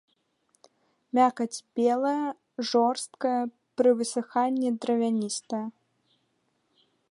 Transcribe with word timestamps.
Мякаць 1.19 1.59
белая, 1.79 2.29
жорсткая, 2.71 3.35
пры 3.81 3.89
высыханні 4.01 4.69
дравяністая. 4.87 5.63